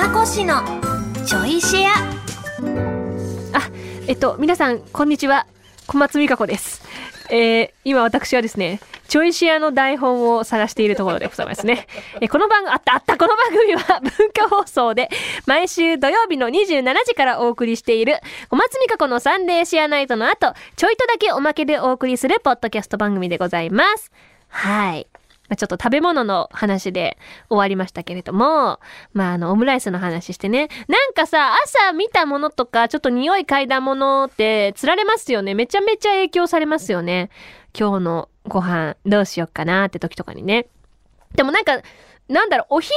[0.00, 0.62] 美子氏の
[1.26, 3.70] ちょいシェアあ、
[4.06, 5.46] えっと、皆さん、こんにちは。
[5.86, 6.82] 小松美香子です。
[7.30, 11.86] えー、今私はですね、ちょいシェアの台本を探しているところでございますね。
[12.22, 15.10] えこの番組、あったあった、この番組は 文化放送で
[15.44, 24.10] 毎週土曜日の27時からお送りしている小松美香子のサンデーシェアナイトの後、ちょいとだけおまけでお送りするポッドキャスト番組でございます。
[24.48, 25.06] はい。
[25.50, 28.78] まあちょっと食べ物の話で終わりましたけれども、
[29.12, 30.68] まあ、あの、オムライスの話してね。
[30.86, 35.54] なんかさ、朝見たものとか、ちょっと匂い嗅いだものって、釣られますよね。
[35.54, 37.30] めちゃめちゃ影響されますよね。
[37.78, 40.68] 今日のご飯、どうしよっかなって時とかにね。
[41.34, 41.80] でもなんか、
[42.28, 42.94] なんだろう、お昼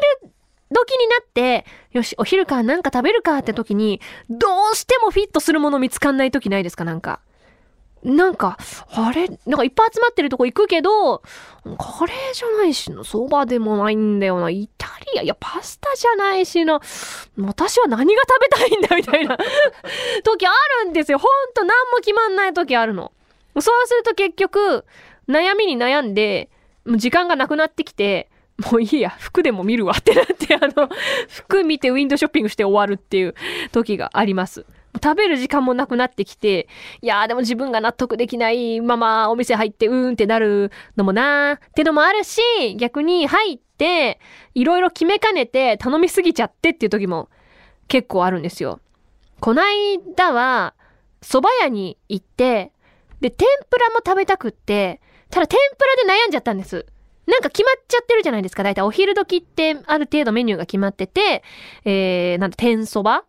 [0.73, 7.19] 時になって、よし、お昼かなんか食べるかって時に、どうしてもフィットするもの見つかんない時ないですかなんか。
[8.03, 8.57] なんか、
[8.91, 9.27] あれ？
[9.45, 16.81] なんかいっぱい集まってるとこ行くけど、カレーじゃないしな、そばでもないんだよな、イタリア、いや、パスタじゃないしな、
[17.39, 19.37] 私は何が食べたいんだみたいな
[20.23, 20.51] 時あ
[20.83, 21.17] るんですよ。
[21.17, 23.11] ほんと何も決まんない時あるの。
[23.59, 24.85] そうすると結局、
[25.29, 26.49] 悩みに悩んで、
[26.85, 28.29] もう時間がなくなってきて、
[28.71, 30.89] もういいや、服でも見るわってなって、あの、
[31.29, 33.35] 服見てウィンドウショッピングして終わるっていう
[33.71, 34.65] 時があります。
[35.01, 36.67] 食べる時間もなくなってきて、
[37.01, 42.41] いやーでも自分が納得できないままお店入ってうーんってなるのもなーってのもあるし、
[42.77, 44.19] 逆に入って、
[44.53, 47.29] いろいろ決めかねて頼みすぎちゃってっていう時も
[47.87, 48.79] 結構あるんですよ。
[49.39, 50.73] こないだは、
[51.21, 52.71] 蕎麦屋に行って、
[53.19, 56.85] で、天ぷらも食べたくって、ただ天ぷらで悩んじゃったんです。
[57.25, 58.63] なんか決まっちゃってるじゃないですか。
[58.63, 61.43] だいたいお昼時ってある程度メニューが決まってて、
[61.85, 63.23] えー、なんだ、天そば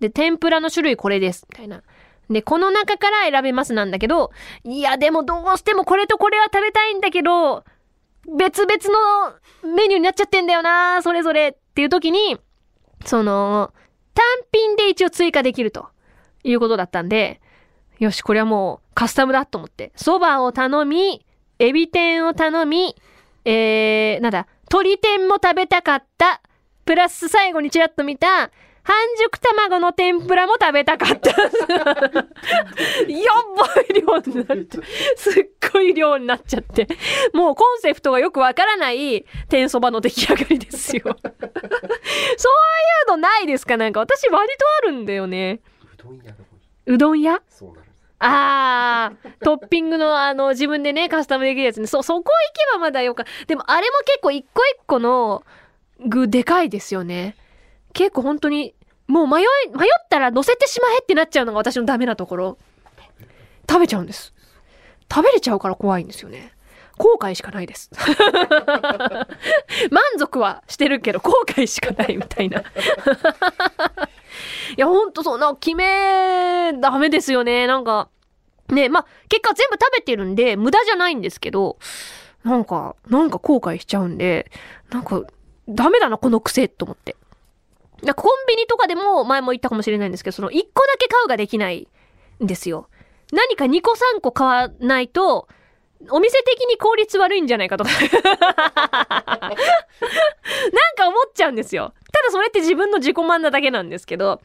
[0.00, 1.46] で、天ぷらの種類これです。
[1.50, 1.82] みたいな。
[2.30, 4.32] で、この中から選べますなんだけど、
[4.64, 7.64] いや、でもどうしてもこれとこれは食べたいんだけど、
[8.36, 8.74] 別々
[9.62, 12.38] のメニューになっちゃってんだよな、それぞれっていう時に、
[13.04, 13.72] その、
[14.14, 15.88] 単品で一応追加できると
[16.42, 17.40] いうことだったんで、
[17.98, 21.24] よし、これはもうカスタムだと思って、蕎麦を頼み、
[21.58, 22.96] エビ天を頼み、
[23.44, 26.42] えー、なんだ、鶏天も食べたかった、
[26.84, 28.50] プラス最後にちらっと見た、
[28.86, 31.30] 半熟卵の天ぷらも食べたかった。
[31.30, 31.50] やっ
[33.56, 34.78] ばい量になって、
[35.16, 36.86] すっごい量になっちゃって、
[37.34, 41.02] もうコンセプトがよくわからない天そばの出来上がりですよ。
[41.04, 41.42] そうい
[43.08, 43.76] うのないですか？
[43.76, 45.60] なんか私割とあるんだよね。
[45.92, 47.42] うどん屋の方にうどん屋？
[47.48, 47.82] そうなる
[48.20, 51.88] あー、トッピングのあの自分でね、カスタムできるやつね。
[51.88, 53.24] そ、そこ行けばまだよか。
[53.48, 55.42] でもあれも結構一個一個の
[56.06, 57.34] 具でかいですよね。
[57.96, 58.74] 結構本当に、
[59.06, 62.58] もう迷い、迷ったら乗せてしまえってなっちゃうのが私のダメなところ。
[63.68, 64.34] 食べちゃうんです。
[65.10, 66.52] 食べれちゃうから怖いんですよね。
[66.98, 67.90] 後悔しかないです。
[69.90, 72.60] 満足はしてるけど後悔しかないみたいな。
[72.60, 72.64] い
[74.76, 77.66] や、ほんとそう、なんか決め、ダメですよね。
[77.66, 78.10] なんか、
[78.68, 81.78] ね、まあ、結果全部食べてるんで、無駄じゃないんですけど、
[82.44, 84.50] なんか、なんか後悔しちゃうんで、
[84.90, 85.22] なんか、
[85.66, 87.16] ダメだな、この癖、と思って。
[88.14, 91.88] コンビニとかでも、前も言ったかもしれないんですけど、その1個だけ買うができない
[92.42, 92.88] んですよ。
[93.32, 95.48] 何か2個3個買わないと、
[96.10, 97.90] お店的に効率悪いんじゃないかとか。
[98.00, 98.10] なん
[100.96, 101.94] か思っちゃうんですよ。
[102.12, 104.36] ただそれって自分の自己満なだけなんですけど。
[104.36, 104.42] だか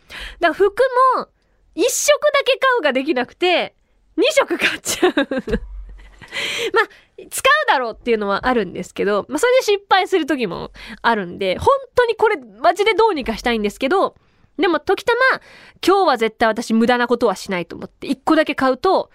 [0.49, 0.81] ら服
[1.15, 1.27] も、
[1.75, 3.75] 1色だけ買うができなくて、
[4.17, 5.13] 2色買っちゃう。
[6.73, 6.85] まあ、
[7.29, 14.15] 使うだろうっていうのはあるんですけど、まあ、それで失敗する時もあるんで、本当にこれ、マジでどうにかしたいんですけど、
[14.57, 15.41] でも、時たま、
[15.85, 19.09] 今日は絶対私無駄なことはしないと思って、1個だけ買うと、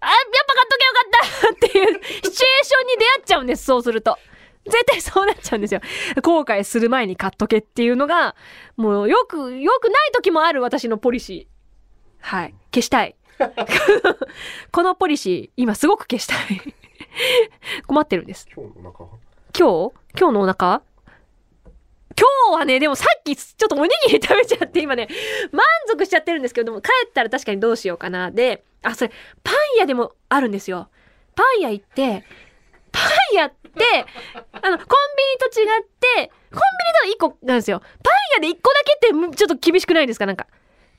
[0.00, 4.18] あ、やっぱ買っとけよかったっていう シチュエーションに出会っちゃうんです、そうすると。
[4.64, 5.80] 絶対そうなっちゃうんですよ。
[6.22, 8.34] 後悔する前に買っとけっていうのが、
[8.76, 11.60] もうよく、よくない時もある私のポリシー。
[12.20, 12.54] はい。
[12.72, 13.16] 消したい。
[14.72, 16.74] このポリシー、今すごく消したい。
[17.86, 18.46] 困ってるんです。
[18.54, 19.10] 今日の中は？
[19.58, 19.94] 今日？
[20.18, 20.82] 今日のお腹？
[22.18, 25.08] 今日はね、でもさっきちょっとおにぎり食べちゃって今ね、
[25.52, 28.30] 満足しちゃってるんですけど、でも帰ったら確かにどうしようかな。
[28.30, 29.12] で、あ、それ、
[29.42, 30.88] パン屋でもあるんですよ。
[31.34, 32.24] パン屋行って、
[32.92, 33.00] パ
[33.32, 34.04] ン屋って、
[34.34, 34.86] あの、コン
[35.16, 35.82] ビニと違っ
[36.26, 37.80] て、コンビニでは1個なんですよ。
[37.80, 40.26] パン屋で1個だけってむちょっと厳しくないですか？
[40.26, 40.46] なんか。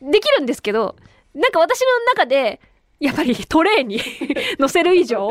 [0.01, 0.95] できるんですけど、
[1.33, 2.59] なんか私の中で、
[2.99, 3.99] やっぱりトレーに
[4.59, 5.27] 乗せる以上、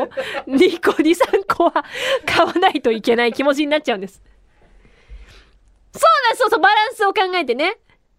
[0.47, 1.85] 2個、2、3個は
[2.25, 4.21] 買わないといけない気持ちになっちゃうんです。
[5.93, 6.01] そう
[6.31, 7.77] だ、そうそう、バランスを考えてね。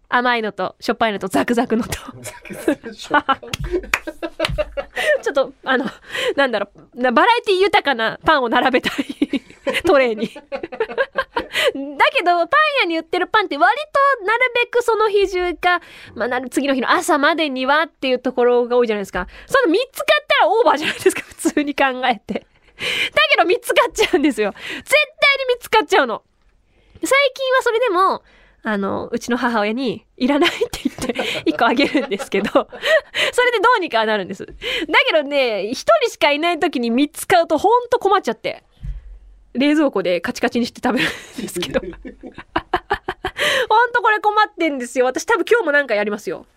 [0.09, 1.91] 甘いのと、しょっぱいのと、ザクザクのと。
[2.93, 3.19] ちょ
[5.31, 5.87] っと、あの、
[6.37, 9.05] なんだろう、なバラエティ豊かなパンを並べたい
[9.85, 10.29] トレーに。
[10.29, 12.49] だけど、パン
[12.81, 13.77] 屋に売ってるパンって割
[14.19, 15.81] となるべくその日中か、
[16.15, 19.27] まあ、なる次の日の朝までにはっていうところが多いじゃないですか。
[19.47, 22.35] その3つ買ったらオーバーじゃないですか、普通に考えて。
[22.35, 22.45] だ
[23.31, 24.53] けど3つ買っちゃうんですよ。
[24.53, 24.93] 絶対
[25.49, 26.23] に3つ買っちゃうの。
[27.05, 28.23] 最近はそれでも、
[28.65, 31.15] あの、うちの母親に、いらないって言って、
[31.51, 32.69] 1個あげるんですけど、 それ
[33.53, 34.47] でどうにかなるんです。
[34.47, 34.53] だ
[35.07, 38.63] けどね、1人しかいない時に3つ買うとほんと困っちゃって。
[39.55, 41.81] 冷蔵庫でカチカチにして食べるんですけど。
[41.81, 41.87] ほ
[43.87, 45.07] んとこれ困ってんですよ。
[45.07, 46.47] 私多分今日もなんかやりますよ。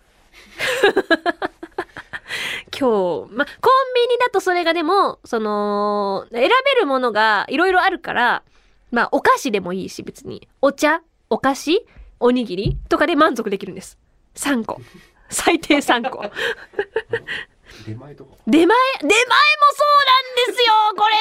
[2.78, 6.48] 今日、ま、コンビニだとそれがでも、その、選べ
[6.80, 8.42] るものがいろいろあるから、
[8.90, 10.48] まあ、お菓子でもいいし、別に。
[10.62, 11.86] お茶、お菓子、
[12.20, 13.98] おにぎりとかで満足できるんです。
[14.34, 14.80] 3個。
[15.28, 16.22] 最低3個。
[17.86, 18.36] 出前とか。
[18.46, 18.74] 出前、出前も
[19.72, 19.88] そう
[20.46, 21.14] なんですよこれ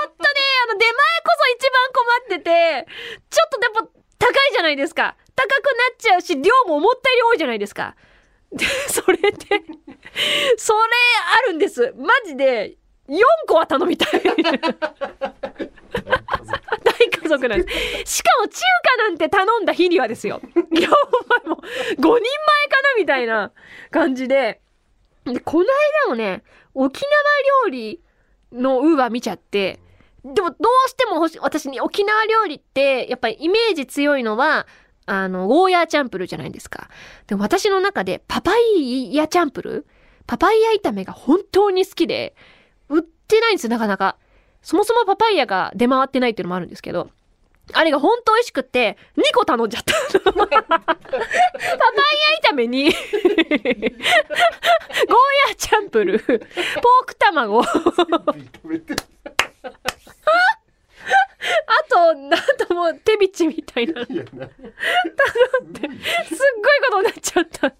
[0.00, 0.28] ほんとね、
[0.64, 2.04] あの、出前こそ一番困
[2.36, 2.86] ってて、
[3.30, 3.88] ちょっとやっぱ
[4.18, 5.16] 高いじゃないですか。
[5.34, 7.96] 高くなっちゃうし、量も思ったより多いじゃないですか。
[8.52, 9.30] で、それで、
[10.56, 10.80] それ
[11.34, 11.94] あるんです。
[11.96, 12.76] マジで、
[13.08, 14.22] 4個は頼みたい。
[17.10, 17.68] 家族なんで
[18.04, 18.16] す。
[18.16, 20.40] しかも中華なんて頼んだ日にはですよ。
[20.74, 22.20] いや、お前もう5人前か
[22.82, 23.52] なみたいな
[23.90, 24.60] 感じで。
[25.24, 25.66] で、この
[26.06, 26.42] 間もね、
[26.74, 27.10] 沖縄
[27.66, 28.00] 料理
[28.52, 29.80] のウーバー見ちゃって、
[30.24, 30.56] でもど
[30.86, 34.66] うしても私に沖縄料理って、やっぱりイメージ強いのは、
[35.06, 36.88] あの、ゴーヤーチャンプルじゃないですか。
[37.26, 39.86] でも私の中でパパイヤチャンプル？
[40.26, 42.36] パパイヤ炒めが本当に好きで、
[42.88, 44.16] 売ってないんですよ、なかなか。
[44.62, 47.10] そもそもパパイヤが出回ってないっていうのもあるんですけど、
[47.72, 49.92] あれが本当美味しくって、2個頼んじゃった。
[50.20, 56.44] パパイヤ炒めに、 ゴーヤーチャンプルー、ポー
[57.06, 57.66] ク卵、あ
[61.88, 64.46] と、なんともう手びちみたいな、すっいやな。
[64.46, 64.48] ごい
[66.80, 67.74] ことになっちゃった。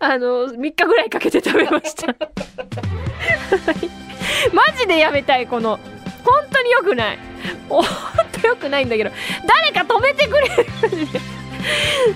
[0.00, 2.06] あの、3日ぐらいかけて食べました。
[2.06, 2.14] は
[3.82, 3.95] い
[4.52, 5.78] マジでやめたい、この。
[6.24, 7.18] 本当に良くない。
[7.68, 7.84] 本
[8.40, 9.10] 当良くないんだけど、
[9.46, 10.48] 誰か止めてくれ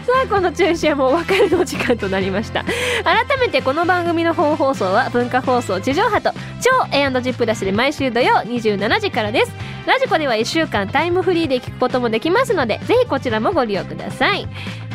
[0.07, 2.65] さあこの中止はもうお別れの時間となりました。
[3.03, 6.31] 改めてこの番組の本放送は文化放送地上波と
[6.61, 9.53] 超 A&G プラスで毎週土曜27時からです。
[9.87, 14.47] ラジコでは1週間タイムフリーで聞くこともできますのでぜひこちらもご利用ください。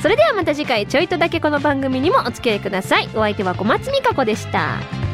[0.01, 3.09] それではまた次回ちょいとだけこの番組にもお付き合いください。
[3.13, 5.04] お相手は小松美香子でした。